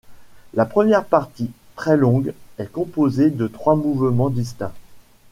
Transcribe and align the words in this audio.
La 0.55 0.65
première 0.65 1.05
partie, 1.05 1.51
très 1.75 1.95
longue, 1.95 2.33
est 2.57 2.71
composée 2.71 3.29
de 3.29 3.45
trois 3.45 3.75
mouvements 3.75 4.31
distincts. 4.31 4.73